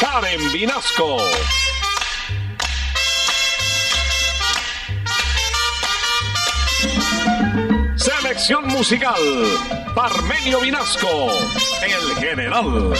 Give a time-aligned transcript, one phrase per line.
[0.00, 1.18] Karen Vinasco.
[7.96, 9.14] Selección musical,
[9.94, 11.28] Parmenio Vinasco,
[11.82, 12.94] el general.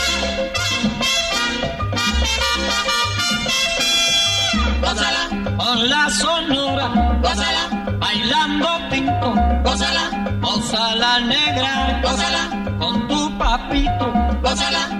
[4.82, 14.99] Gózala, con la sonora, gózala, bailando pinto, gózala, gózala negra, gózala, con tu papito, gózala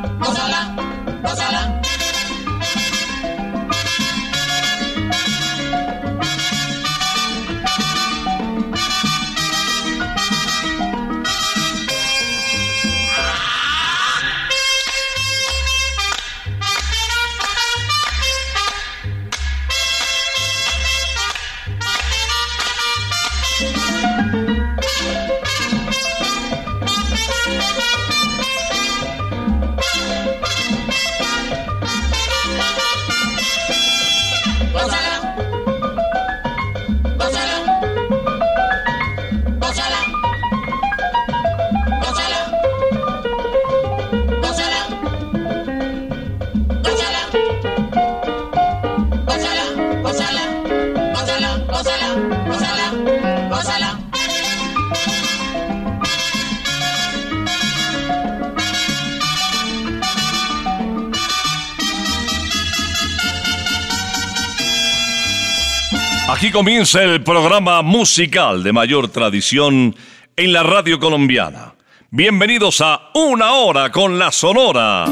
[66.33, 69.93] Aquí comienza el programa musical de mayor tradición
[70.37, 71.75] en la radio colombiana.
[72.09, 75.07] Bienvenidos a Una Hora con la Sonora.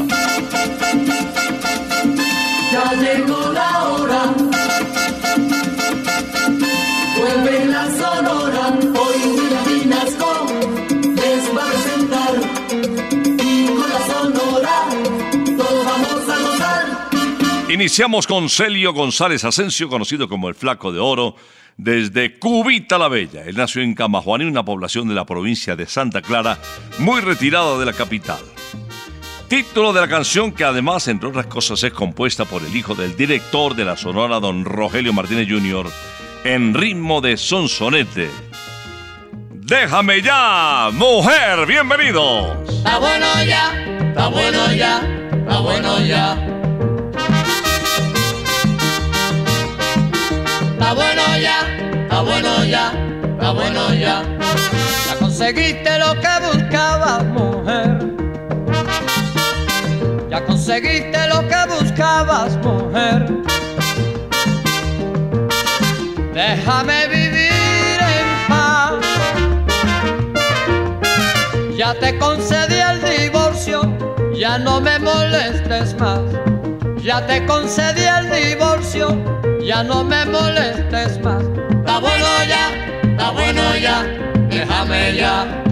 [17.80, 21.34] Iniciamos con Celio González Asensio, conocido como el Flaco de Oro,
[21.78, 23.42] desde Cubita la Bella.
[23.46, 26.58] Él nació en Camajuaní, una población de la provincia de Santa Clara,
[26.98, 28.40] muy retirada de la capital.
[29.48, 33.16] Título de la canción que además, entre otras cosas, es compuesta por el hijo del
[33.16, 35.90] director de la Sonora, don Rogelio Martínez Jr.,
[36.44, 38.28] en ritmo de sonsonete.
[39.54, 42.58] Déjame ya, mujer, bienvenidos.
[42.68, 43.72] Está bueno ya,
[44.02, 46.59] está bueno ya, está bueno ya.
[50.80, 51.60] Está bueno ya,
[52.04, 52.92] está bueno ya,
[53.34, 54.22] está bueno ya.
[55.06, 57.98] Ya conseguiste lo que buscabas, mujer.
[60.30, 63.26] Ya conseguiste lo que buscabas, mujer.
[66.32, 68.94] Déjame vivir en paz.
[71.76, 73.82] Ya te concedí el divorcio,
[74.34, 76.22] ya no me molestes más.
[77.02, 79.08] Ya te concedí el divorcio,
[79.70, 81.44] ya no me molestes más.
[81.70, 82.64] Está bueno ya,
[83.04, 84.02] está bueno ya,
[84.48, 85.69] déjame ya.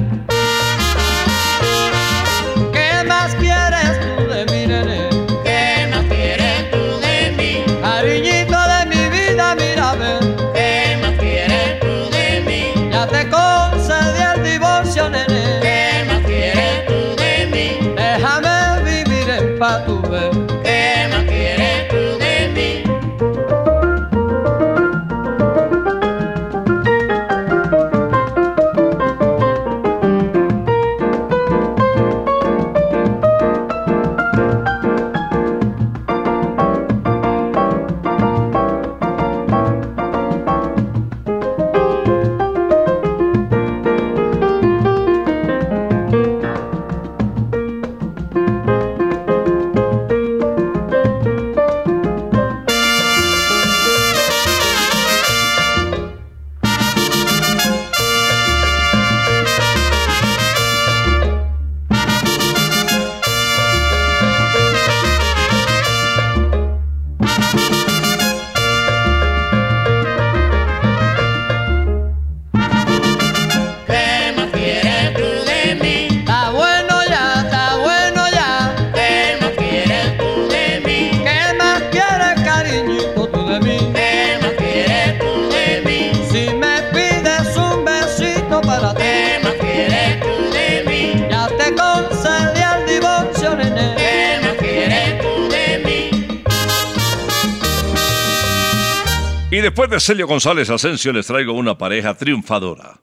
[99.69, 103.01] después de Celio González Asensio les traigo una pareja triunfadora.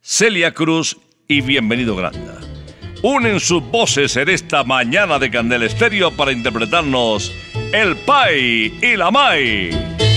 [0.00, 0.98] Celia Cruz
[1.28, 2.40] y Bienvenido Granda.
[3.04, 7.32] Unen sus voces en esta mañana de Candel Estéreo para interpretarnos
[7.72, 10.07] El Pai y la Mai.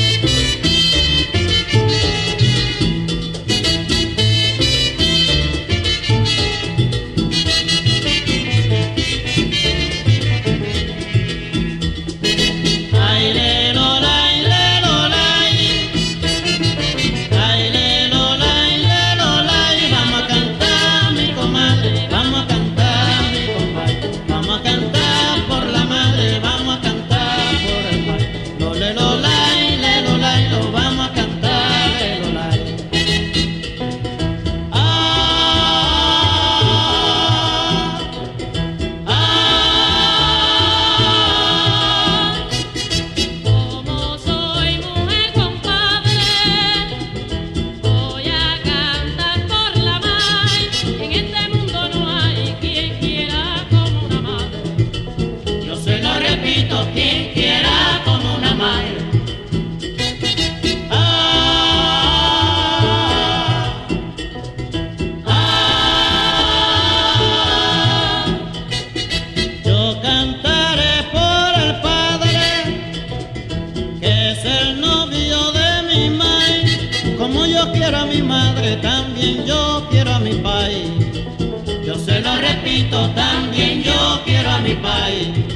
[83.16, 85.51] también yo quiero a mi país.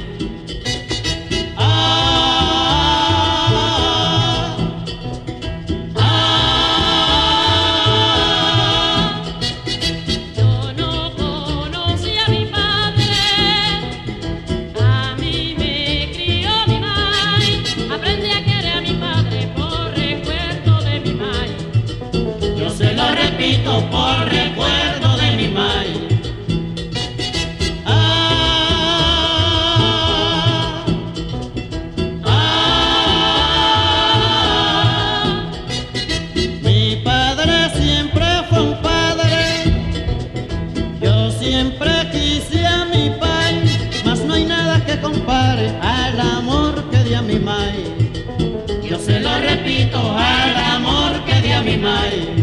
[51.76, 52.35] mai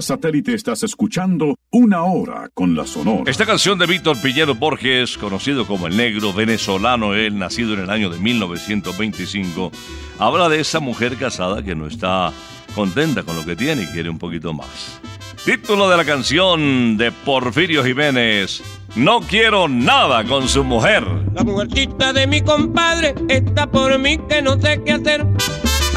[0.00, 3.24] Vía satélite estás escuchando Una Hora con la Sonora.
[3.26, 7.90] Esta canción de Víctor Piñero Borges, conocido como el negro venezolano, él nacido en el
[7.90, 9.70] año de 1925,
[10.18, 12.32] habla de esa mujer casada que no está
[12.74, 14.98] contenta con lo que tiene y quiere un poquito más.
[15.44, 18.62] Título de la canción de Porfirio Jiménez,
[18.96, 21.04] No quiero nada con su mujer.
[21.34, 25.26] La mujercita de mi compadre está por mí que no sé qué hacer.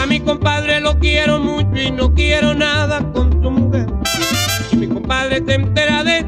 [0.03, 3.88] A mi compadre lo quiero mucho y no quiero nada con su mujer.
[4.69, 6.25] Si mi compadre se entera de,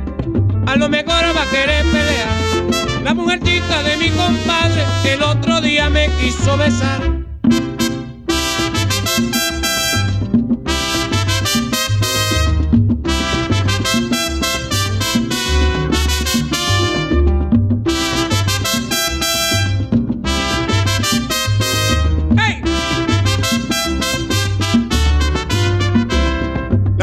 [0.66, 3.04] a lo mejor va a querer pelear.
[3.04, 7.25] La mujercita de mi compadre el otro día me quiso besar.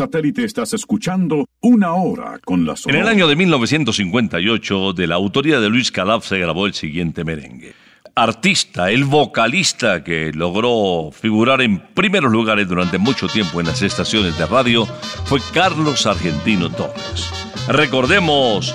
[0.00, 5.60] satélite estás escuchando Una Hora con la En el año de 1958, de la autoría
[5.60, 7.74] de Luis Calaf, se grabó el siguiente merengue.
[8.14, 14.38] Artista, el vocalista que logró figurar en primeros lugares durante mucho tiempo en las estaciones
[14.38, 14.86] de radio
[15.26, 17.30] fue Carlos Argentino Torres.
[17.68, 18.74] Recordemos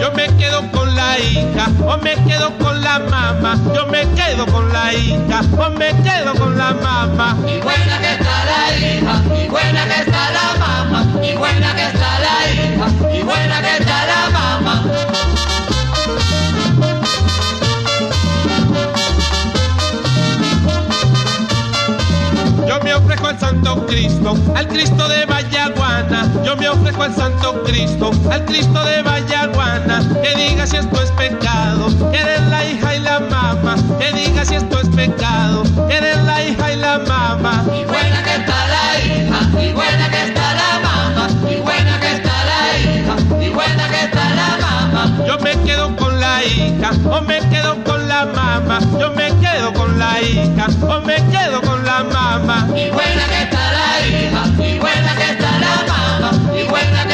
[0.00, 3.58] Yo me quedo con la hija, o me quedo con la mamá.
[3.74, 7.36] Yo me quedo con la hija, o me quedo con la mamá.
[7.46, 11.86] Y buena que está la hija, y buena que está la mamá, y buena que
[11.86, 14.84] está la hija, y buena que está la mamá.
[22.72, 26.26] Yo me ofrezco al Santo Cristo, al Cristo de Vallaguana.
[26.42, 30.02] Yo me ofrezco al Santo Cristo, al Cristo de Vallaguana.
[30.22, 33.76] Que diga si esto es pecado, eres la hija y la mamá.
[33.98, 37.62] Que diga si esto es pecado, eres la hija y la mamá.
[37.78, 42.12] Y buena que está la hija, y buena que está la mamá, y buena que
[42.12, 45.26] está la hija, y buena que está la mamá.
[45.26, 48.78] Yo me quedo con la hija, o me quedo con la mamá.
[48.98, 54.06] Yo me quedo con la hija, o me quedo con Y buena que está la
[54.06, 57.11] hija, y buena que está la mamá, y buena que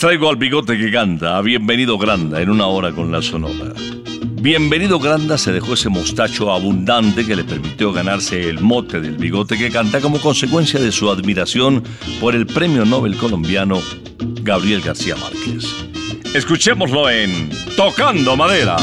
[0.00, 3.74] traigo al bigote que canta, a Bienvenido Granda, en una hora con la Sonora.
[4.40, 9.58] Bienvenido Granda se dejó ese mostacho abundante que le permitió ganarse el mote del bigote
[9.58, 11.84] que canta como consecuencia de su admiración
[12.18, 13.82] por el premio Nobel colombiano
[14.42, 15.66] Gabriel García Márquez.
[16.34, 18.78] Escuchémoslo en Tocando Madera.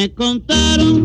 [0.00, 0.99] Me contaron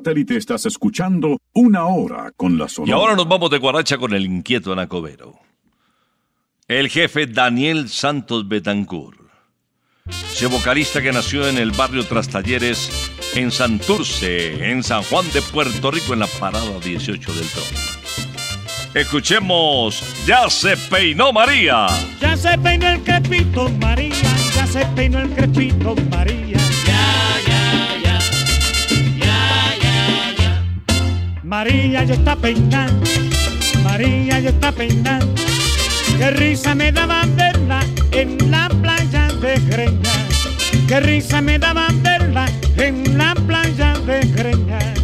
[0.00, 4.24] satélite estás escuchando Una Hora con la Y ahora nos vamos de guaracha con el
[4.24, 5.38] inquieto Anacobero.
[6.66, 9.20] El jefe Daniel Santos Betancourt.
[10.32, 15.90] Ese vocalista que nació en el barrio Trastalleres, en Santurce, en San Juan de Puerto
[15.90, 17.64] Rico, en la parada 18 del tren.
[18.94, 21.88] Escuchemos, ya se peinó María.
[22.20, 24.14] Ya se peinó el crepito María,
[24.54, 26.59] ya se peinó el crepito María
[31.50, 33.10] María yo está peinando,
[33.82, 35.34] María yo está peinando.
[36.16, 37.80] Qué risa me daba verla
[38.12, 40.12] en la playa de Greña.
[40.86, 44.99] Qué risa me daba verla en la playa de Greña.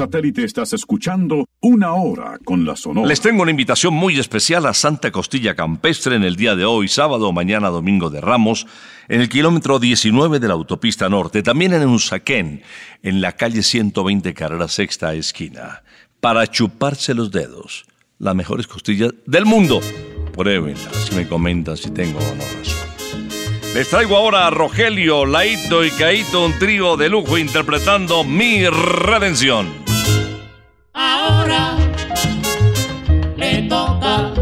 [0.00, 3.06] Satélite estás escuchando Una Hora con la Sonora.
[3.06, 6.88] Les tengo una invitación muy especial a Santa Costilla Campestre en el día de hoy,
[6.88, 8.66] sábado, mañana, domingo de Ramos,
[9.08, 12.62] en el kilómetro 19 de la autopista norte, también en Usaquén,
[13.02, 15.82] en la calle 120 carrera sexta esquina,
[16.18, 17.84] para chuparse los dedos.
[18.18, 19.80] Las mejores costillas del mundo.
[20.32, 22.88] Pruébenlas me comentan si tengo o no razón.
[23.74, 29.89] Les traigo ahora a Rogelio, Laito y Caito, un trío de lujo interpretando Mi Redención.
[30.92, 31.76] Ahora
[33.36, 34.32] le toca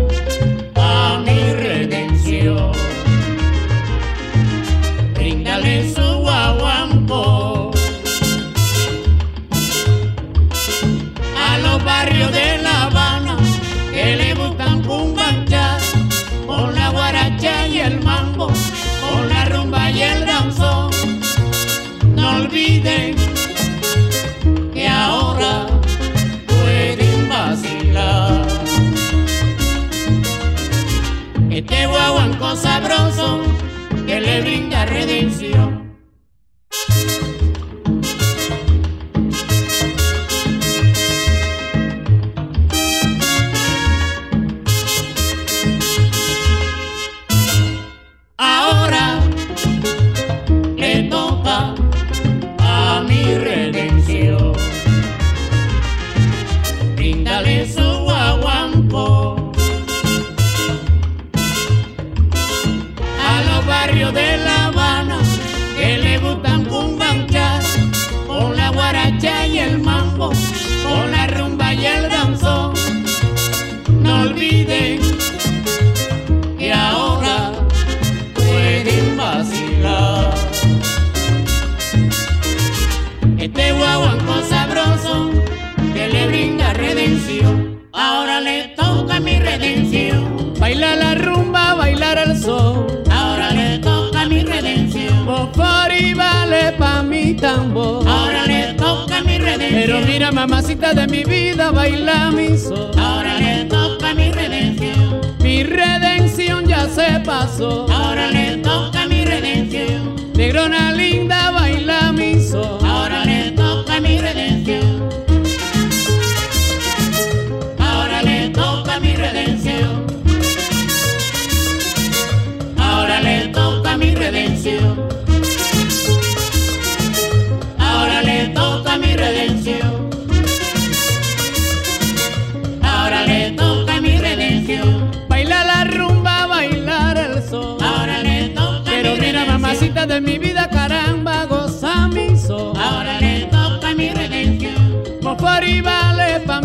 [0.76, 2.72] a mi redención.
[5.14, 7.70] Bríndale su guaguampo
[11.37, 13.37] a los barrios de La Habana
[13.92, 15.80] que le gustan cumbanchar
[16.46, 20.90] con la guaracha y el mambo, con la rumba y el danzón.
[22.16, 23.17] No olviden
[34.98, 35.67] redención.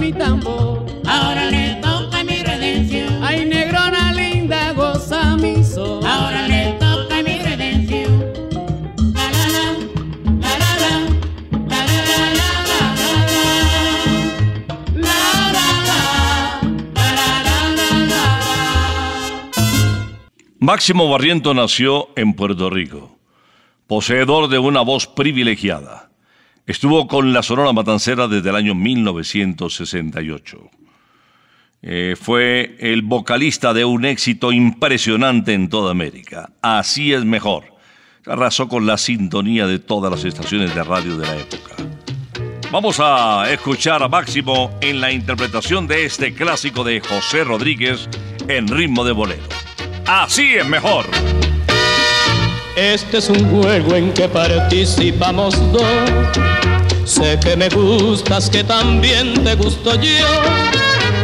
[0.03, 0.85] Mi tambor.
[1.07, 3.23] Ahora le toca mi redención.
[3.23, 6.05] Ay, negrona linda, goza mi sol.
[6.05, 8.13] Ahora le toca mi redención.
[9.13, 9.65] La la la,
[10.43, 10.91] la la la,
[11.75, 13.37] la la la la
[17.77, 18.23] la la
[20.59, 23.17] Máximo Barriento nació en Puerto Rico,
[23.87, 26.12] poseedor de una voz privilegiada.
[26.65, 30.69] Estuvo con la Sonora Matancera desde el año 1968.
[31.81, 36.51] Eh, fue el vocalista de un éxito impresionante en toda América.
[36.61, 37.65] Así es mejor.
[38.25, 41.75] Arrasó con la sintonía de todas las estaciones de radio de la época.
[42.71, 48.07] Vamos a escuchar a Máximo en la interpretación de este clásico de José Rodríguez
[48.47, 49.43] en ritmo de bolero.
[50.07, 51.05] Así es mejor.
[52.75, 55.83] Este es un juego en que participamos dos.
[57.05, 60.25] Sé que me gustas, que también te gusto yo.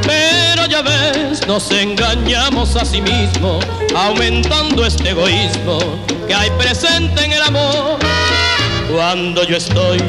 [0.03, 5.79] Pero ya ves, nos engañamos a sí mismos, aumentando este egoísmo
[6.27, 7.97] que hay presente en el amor.
[8.93, 9.99] Cuando yo estoy,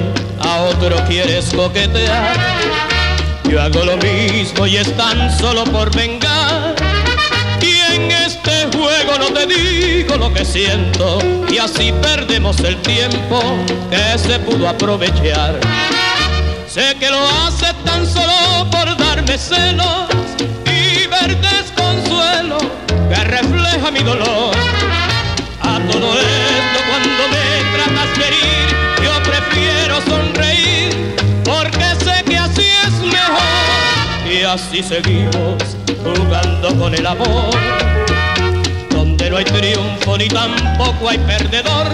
[0.41, 2.37] a otro quieres coquetear.
[3.49, 6.30] Yo hago lo mismo y es tan solo por vengar.
[9.41, 11.19] Te digo lo que siento
[11.51, 13.41] y así perdemos el tiempo
[13.91, 15.59] que se pudo aprovechar.
[16.67, 20.09] Sé que lo hace tan solo por darme celos
[20.67, 22.59] y ver desconsuelo
[23.09, 24.55] que refleja mi dolor.
[25.63, 28.69] A todo esto cuando me tratas de herir,
[29.03, 34.31] yo prefiero sonreír porque sé que así es mejor.
[34.31, 35.57] Y así seguimos
[36.05, 37.51] jugando con el amor,
[39.31, 41.93] no hay triunfo ni tampoco hay perdedor.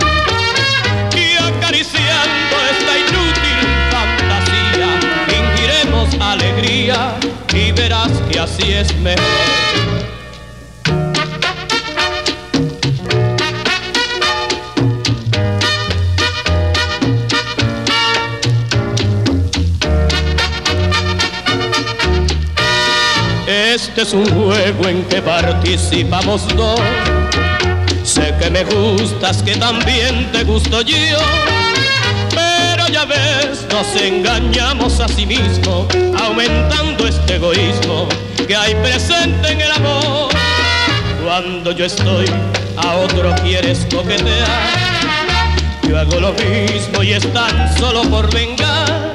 [1.15, 3.59] Y acariciando esta inútil
[3.91, 5.01] fantasía,
[6.33, 7.15] alegría
[7.53, 9.23] y verás que así es mejor.
[23.47, 26.81] Este es un juego en que participamos dos.
[28.39, 30.97] Que me gustas, que también te gusto yo.
[32.31, 35.89] Pero ya ves, nos engañamos a sí mismo,
[36.23, 38.09] aumentando este egoísmo
[38.47, 40.31] que hay presente en el amor.
[41.25, 42.27] Cuando yo estoy,
[42.77, 44.87] a otro quieres coquetear.
[45.89, 49.13] Yo hago lo mismo y es tan solo por vengar.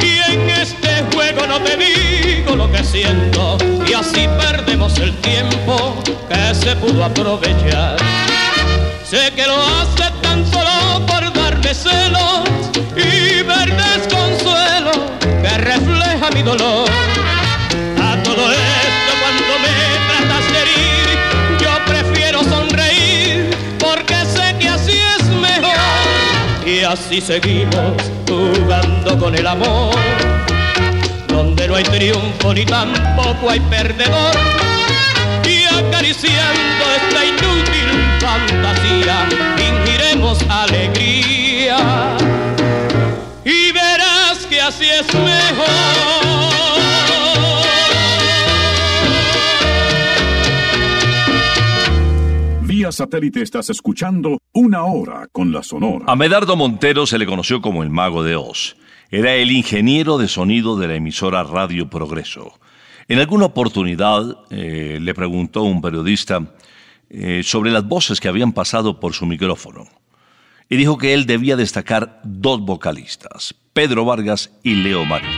[0.00, 1.76] Y en este juego no te
[2.56, 5.94] lo que siento y así perdemos el tiempo
[6.28, 7.96] que se pudo aprovechar.
[9.04, 12.48] Sé que lo hace tan solo por darme celos
[12.96, 14.92] y ver desconsuelo
[15.42, 16.88] que refleja mi dolor.
[18.00, 19.72] A todo esto cuando me
[20.08, 21.18] tratas de herir,
[21.60, 26.66] yo prefiero sonreír porque sé que así es mejor.
[26.66, 27.94] Y así seguimos
[28.28, 29.94] jugando con el amor,
[31.78, 34.34] hay triunfo ni tampoco hay perdedor.
[35.48, 37.88] Y acariciando esta inútil
[38.18, 42.16] fantasía, fingiremos alegría.
[43.44, 45.68] Y verás que así es mejor.
[52.62, 56.06] Vía satélite estás escuchando Una Hora con la Sonora.
[56.08, 58.76] A Medardo Montero se le conoció como el Mago de Oz.
[59.10, 62.60] Era el ingeniero de sonido de la emisora Radio Progreso.
[63.08, 66.54] En alguna oportunidad eh, le preguntó un periodista
[67.08, 69.86] eh, sobre las voces que habían pasado por su micrófono
[70.68, 75.32] y dijo que él debía destacar dos vocalistas, Pedro Vargas y Leo Marini.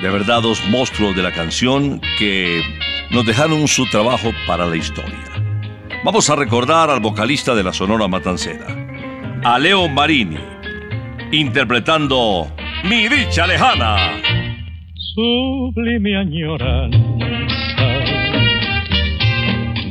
[0.00, 2.62] De verdad, dos monstruos de la canción que
[3.10, 5.52] nos dejaron su trabajo para la historia.
[6.02, 8.66] Vamos a recordar al vocalista de la Sonora Matancera,
[9.44, 10.38] a Leo Marini,
[11.32, 12.48] interpretando
[12.84, 13.96] Mi dicha lejana.
[15.14, 16.98] sublime añoranza.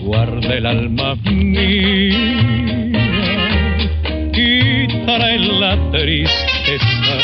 [0.04, 2.16] Guarda el alma mía.
[4.34, 7.18] Quitará en la tristeza.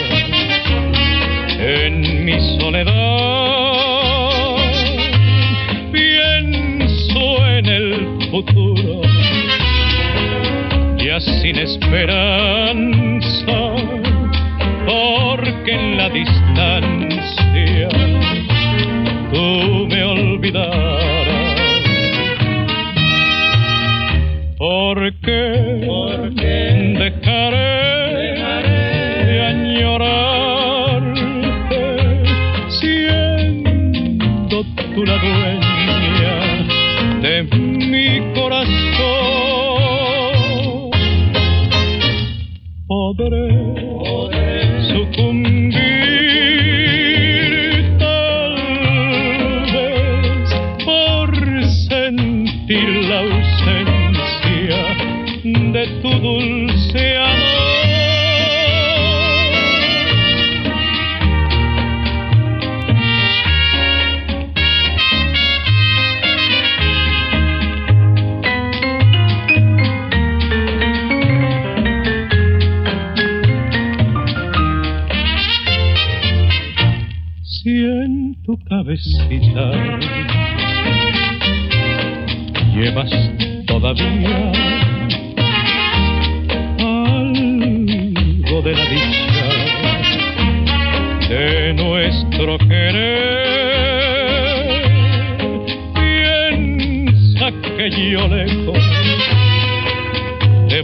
[1.59, 3.62] En mi soledad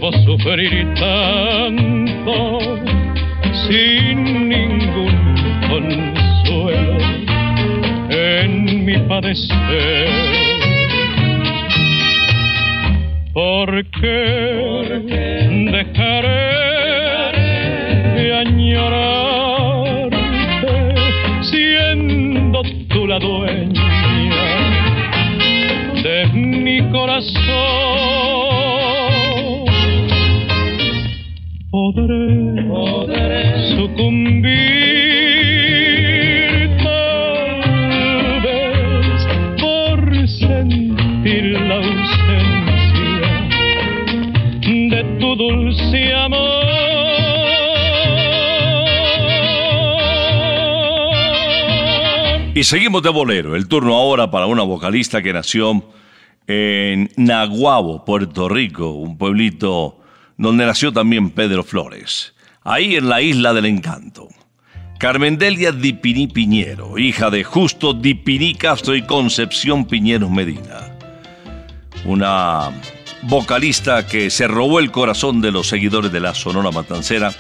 [0.09, 2.79] debo sufrir tanto
[3.67, 5.33] sin ningún
[5.69, 6.97] consuelo
[8.09, 10.09] en mi padecer.
[13.33, 15.01] ¿Por qué
[15.71, 16.48] dejaré
[31.99, 34.47] Podré, sucumbir
[36.81, 39.27] tal vez
[39.59, 43.29] por sentir la ausencia
[44.63, 46.39] de tu dulce amor.
[52.55, 53.57] Y seguimos de bolero.
[53.57, 55.83] El turno ahora para una vocalista que nació
[56.47, 59.98] en Naguabo, Puerto Rico, un pueblito
[60.39, 62.34] donde nació también Pedro Flores.
[62.63, 64.30] Ahí en la isla del encanto.
[64.97, 70.95] Carmendelia Dipiní Piñero, hija de Justo Dipiní Castro y Concepción Piñeros Medina.
[72.06, 72.71] Una
[73.23, 77.34] vocalista que se robó el corazón de los seguidores de la Sonora Matancera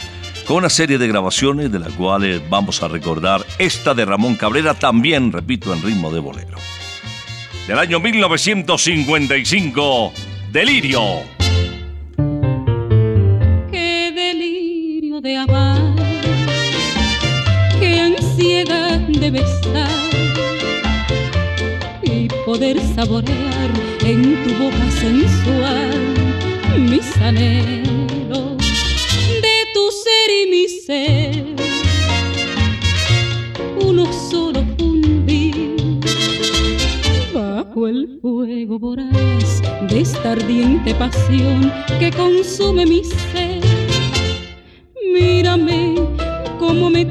[0.45, 4.73] con una serie de grabaciones de las cuales vamos a recordar esta de Ramón Cabrera,
[4.73, 6.57] también, repito, en ritmo de bolero.
[7.65, 10.11] Del año 1955,
[10.51, 11.38] Delirio.
[15.21, 15.81] De amar,
[17.79, 19.89] qué ansiedad de besar
[22.03, 23.69] y poder saborear
[24.05, 25.89] en tu boca sensual
[26.77, 28.57] mis anhelos
[29.41, 31.45] de tu ser y mi ser.
[33.85, 35.99] Uno solo fundir
[37.33, 43.48] bajo el fuego voraz de esta ardiente pasión que consume mi ser.
[45.57, 45.95] Mírame
[46.59, 47.05] cómo me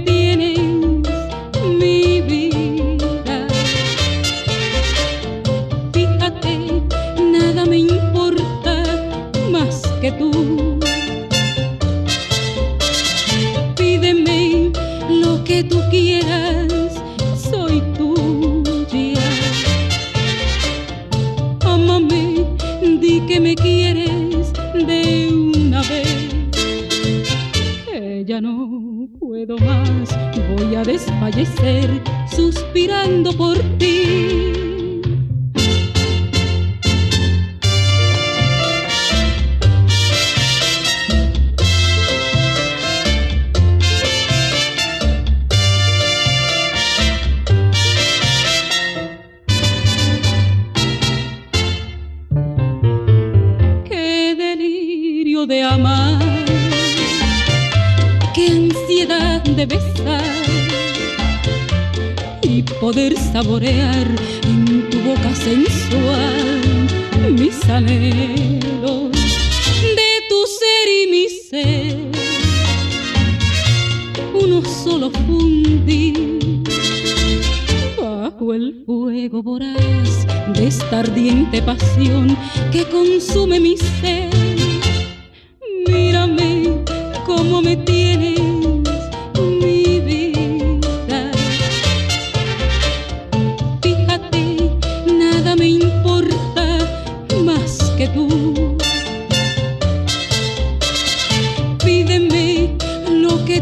[31.30, 33.87] desfallecer suspirando por ti.
[74.34, 76.14] Uno solo fundir
[77.98, 82.36] bajo el fuego voraz de esta ardiente pasión
[82.70, 84.28] que consume mi ser.
[85.86, 86.84] Mírame
[87.24, 88.37] cómo me tienes,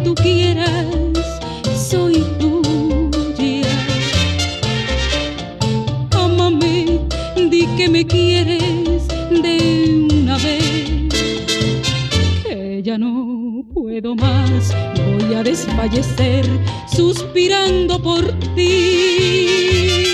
[0.06, 0.86] tú quieras,
[1.76, 3.68] soy tuya.
[6.12, 7.00] Ámame,
[7.50, 11.08] di que me quieres de una vez.
[12.44, 16.46] Que ya no puedo más, voy a desfallecer
[16.86, 20.05] suspirando por ti.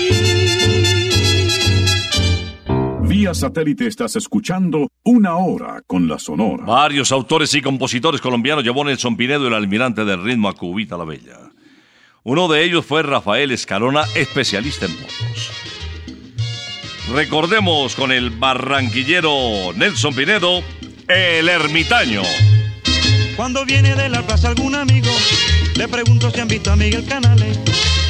[3.33, 6.65] Vía satélite estás escuchando Una Hora con la Sonora.
[6.65, 11.03] Varios autores y compositores colombianos llevó Nelson Pinedo el almirante del ritmo a Cubita la
[11.03, 11.39] Bella.
[12.23, 15.51] Uno de ellos fue Rafael Escalona, especialista en motos.
[17.11, 20.61] Recordemos con el barranquillero Nelson Pinedo,
[21.07, 22.21] el ermitaño.
[23.35, 25.09] Cuando viene de la plaza algún amigo,
[25.75, 27.59] le pregunto si han visto a Miguel Canales.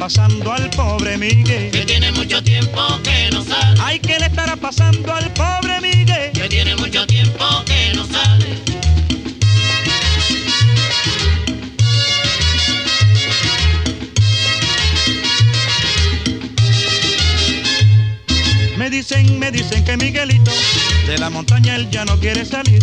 [0.00, 1.70] Pasando al pobre Miguel?
[1.70, 6.32] Que tiene mucho tiempo que no sale, Ay, ¿qué le estará pasando al pobre Miguel?
[6.32, 8.46] que tiene mucho tiempo que no sale.
[18.78, 20.50] Me dicen, me dicen que Miguelito
[21.06, 22.82] de la montaña él ya no quiere salir.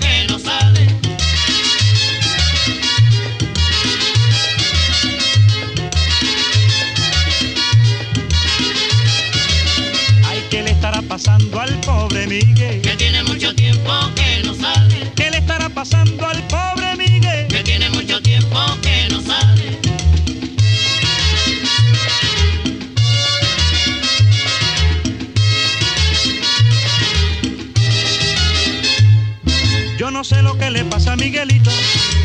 [12.31, 12.81] Miguel?
[12.81, 15.11] Que tiene mucho tiempo que no sale.
[15.17, 17.45] ¿Qué le estará pasando al pobre Miguel?
[17.49, 19.77] Que tiene mucho tiempo que no sale.
[29.97, 31.69] Yo no sé lo que le pasa a Miguelito,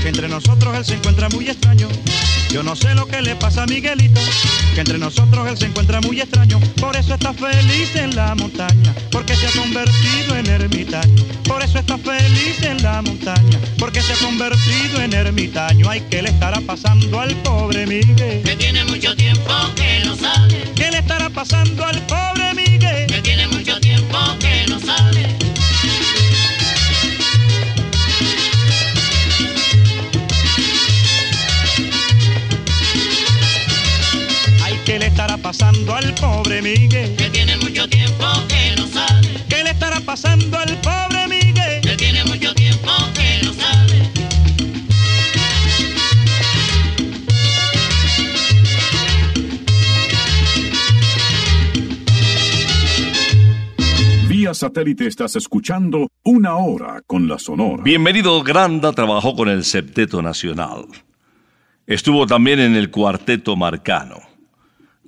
[0.02, 1.88] que entre nosotros él se encuentra muy extraño.
[2.57, 4.18] Yo no sé lo que le pasa a Miguelito,
[4.74, 6.59] que entre nosotros él se encuentra muy extraño.
[6.80, 11.22] Por eso está feliz en la montaña, porque se ha convertido en ermitaño.
[11.46, 15.86] Por eso está feliz en la montaña, porque se ha convertido en ermitaño.
[15.90, 18.42] Ay, ¿qué le estará pasando al pobre Miguel?
[18.42, 20.64] Que tiene mucho tiempo que no sale.
[20.74, 22.36] ¿Qué le estará pasando al pobre
[35.87, 37.16] pasando al pobre Miguel?
[37.16, 39.28] Que tiene mucho tiempo que no sale.
[39.49, 41.80] ¿Qué le estará pasando al pobre Miguel?
[41.82, 44.11] Que tiene mucho tiempo que no sale.
[54.28, 57.82] Vía satélite estás escuchando Una Hora con la Sonora.
[57.82, 60.87] Bienvenido Granda trabajó con el Septeto Nacional.
[61.87, 64.26] Estuvo también en el Cuarteto Marcano.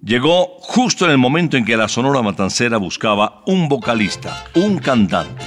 [0.05, 5.45] Llegó justo en el momento en que la Sonora Matancera buscaba un vocalista, un cantante.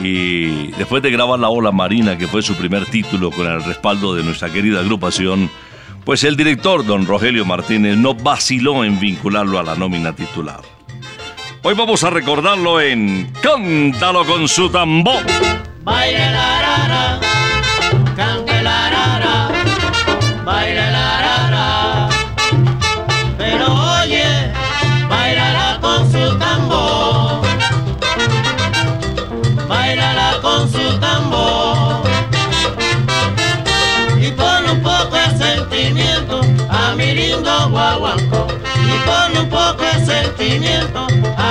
[0.00, 4.14] Y después de grabar La Ola Marina, que fue su primer título con el respaldo
[4.14, 5.50] de nuestra querida agrupación,
[6.04, 10.60] pues el director, don Rogelio Martínez, no vaciló en vincularlo a la nómina titular.
[11.62, 15.24] Hoy vamos a recordarlo en Cántalo con su tambor.
[15.82, 17.20] Baile la rara,
[18.14, 19.50] cante la rara,
[20.44, 20.77] baile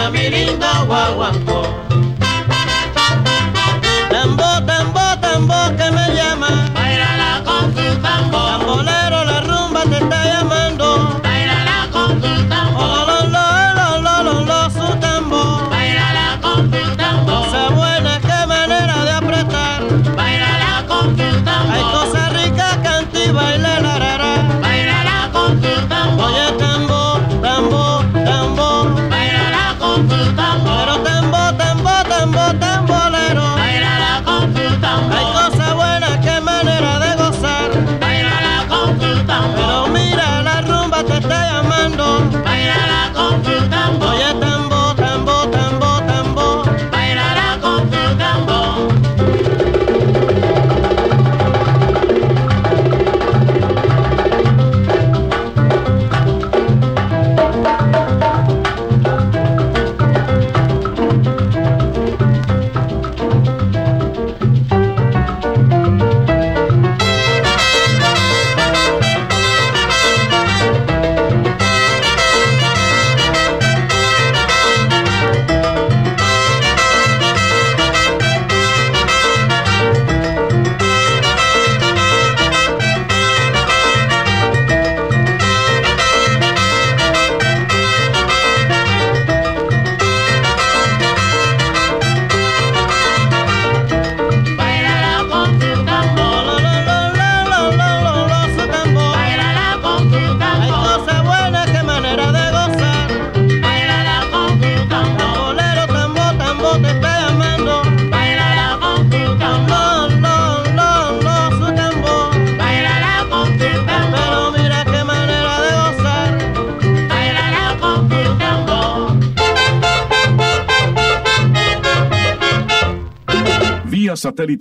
[0.10, 1.97] a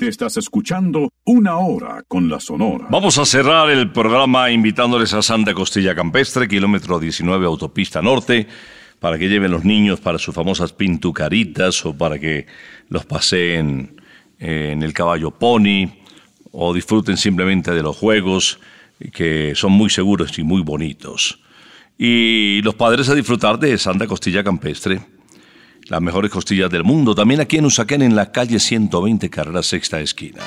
[0.09, 2.87] estás escuchando Una Hora con la Sonora.
[2.89, 8.47] Vamos a cerrar el programa invitándoles a Santa Costilla Campestre, kilómetro 19, autopista norte,
[9.01, 12.47] para que lleven los niños para sus famosas pintucaritas o para que
[12.89, 14.01] los paseen
[14.39, 15.89] eh, en el caballo pony
[16.53, 18.59] o disfruten simplemente de los juegos
[19.13, 21.39] que son muy seguros y muy bonitos.
[21.99, 25.16] Y los padres a disfrutar de Santa Costilla Campestre.
[25.89, 30.01] Las mejores costillas del mundo, también aquí en Usaquén, en la calle 120, carrera sexta
[30.01, 30.43] esquina.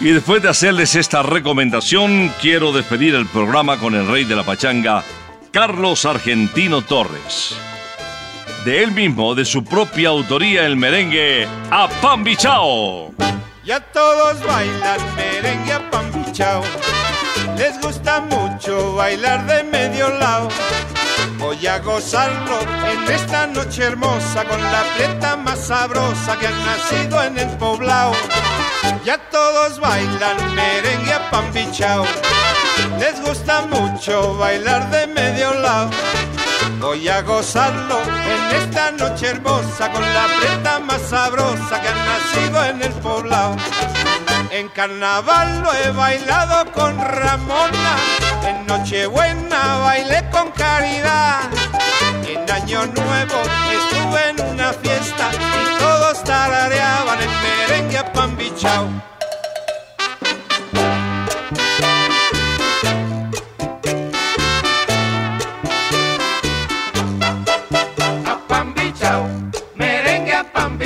[0.00, 4.44] Y después de hacerles esta recomendación, quiero despedir el programa con el rey de la
[4.44, 5.02] pachanga,
[5.50, 7.56] Carlos Argentino Torres.
[8.64, 13.12] De él mismo, de su propia autoría, el merengue a pan bichao.
[13.64, 16.62] Ya todos bailan merengue a pan bichao.
[17.56, 20.48] Les gusta mucho bailar de medio lado.
[21.48, 27.22] Voy a gozarlo en esta noche hermosa con la prieta más sabrosa que ha nacido
[27.22, 28.12] en el poblado.
[29.02, 32.04] Ya todos bailan merengue a pan bichao.
[32.98, 35.88] Les gusta mucho bailar de medio lado.
[36.80, 42.64] Voy a gozarlo en esta noche hermosa con la prieta más sabrosa que ha nacido
[42.66, 43.56] en el poblado.
[44.50, 47.96] En carnaval lo he bailado con Ramona,
[48.44, 51.50] en Nochebuena bailé con Caridad.
[52.26, 53.38] En Año Nuevo
[53.72, 58.88] estuve en una fiesta y todos tarareaban el merengue a pan bichao.
[68.26, 68.74] A pan
[69.76, 70.78] merengue a pan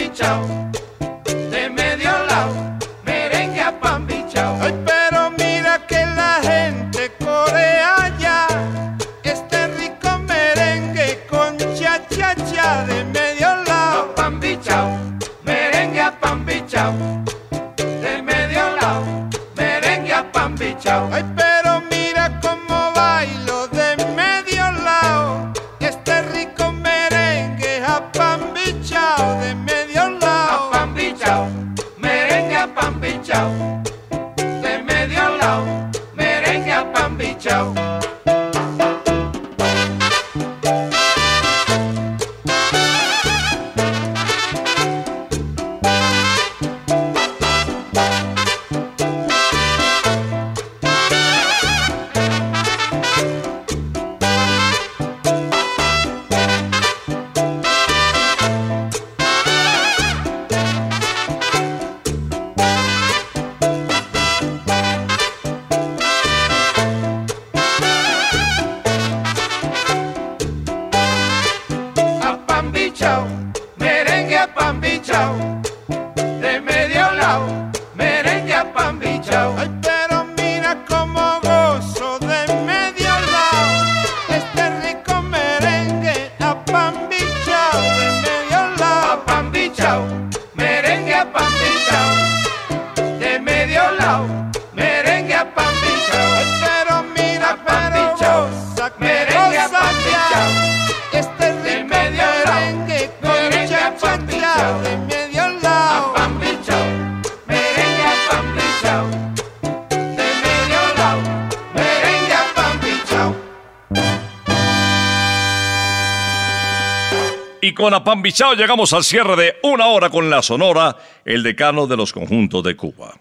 [117.94, 122.12] Apam Bichao llegamos al cierre de una hora con la Sonora, el decano de los
[122.12, 123.14] conjuntos de Cuba.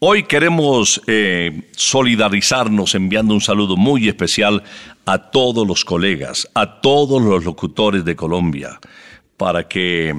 [0.00, 4.62] Hoy queremos eh, solidarizarnos enviando un saludo muy especial
[5.06, 8.78] a todos los colegas, a todos los locutores de Colombia,
[9.36, 10.14] para que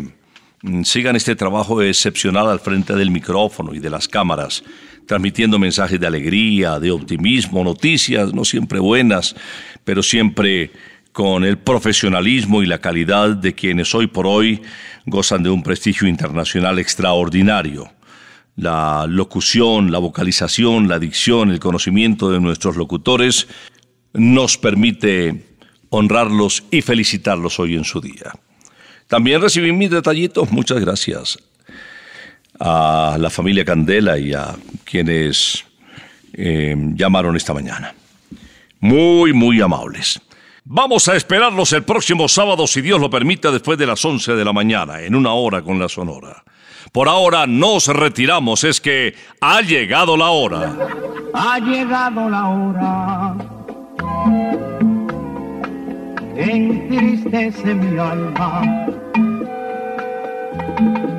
[0.62, 4.64] mm, sigan este trabajo excepcional al frente del micrófono y de las cámaras,
[5.06, 9.36] transmitiendo mensajes de alegría, de optimismo, noticias no siempre buenas,
[9.84, 10.72] pero siempre
[11.16, 14.62] con el profesionalismo y la calidad de quienes hoy por hoy
[15.06, 17.90] gozan de un prestigio internacional extraordinario
[18.58, 23.48] la locución, la vocalización, la dicción, el conocimiento de nuestros locutores
[24.14, 25.58] nos permite
[25.90, 28.34] honrarlos y felicitarlos hoy en su día.
[29.08, 31.40] También recibí mis detallitos, muchas gracias
[32.60, 34.54] a la familia Candela y a
[34.84, 35.64] quienes
[36.34, 37.96] eh, llamaron esta mañana.
[38.82, 40.20] Muy, muy amables.
[40.68, 44.44] Vamos a esperarlos el próximo sábado, si Dios lo permite, después de las 11 de
[44.44, 46.44] la mañana, en una hora con la Sonora.
[46.92, 50.76] Por ahora nos retiramos, es que ha llegado la hora.
[51.36, 53.36] Ha llegado la hora.
[56.36, 58.62] Entristece mi alma.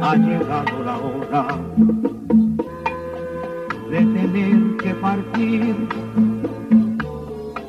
[0.03, 1.47] Ha llegado la hora
[3.91, 6.36] de tener que partir.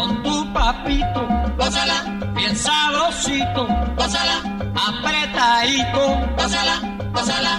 [0.00, 1.28] con tu papito,
[1.58, 1.98] gózala,
[2.34, 4.36] bien sabrosito, gózala,
[4.88, 6.02] apretadito,
[6.38, 6.74] gózala,
[7.12, 7.52] gózala,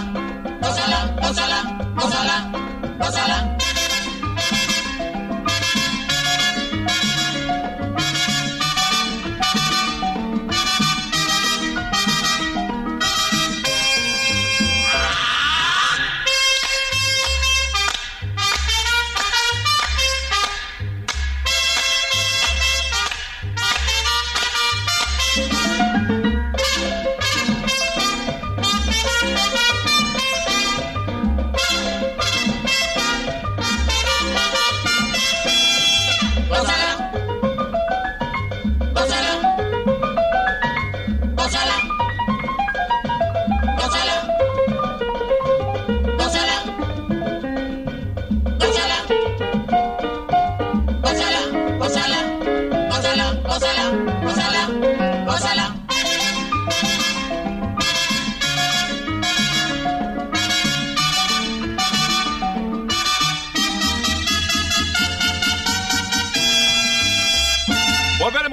[0.60, 1.58] gózala, gózala,
[1.94, 2.52] gózala,
[2.98, 3.61] gózala.